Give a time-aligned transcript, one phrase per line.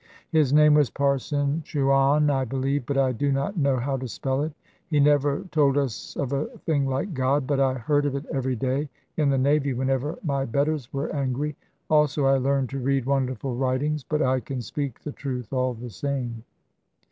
[0.31, 4.41] "His name was Parson Chouane, I believe, but I do not know how to spell
[4.41, 4.51] it.
[4.87, 8.55] He never told us of a thing like God; but I heard of it every
[8.55, 11.55] day in the navy whenever my betters were angry.
[11.87, 15.91] Also I learned to read wonderful writings; but I can speak the truth all the
[15.91, 16.45] same.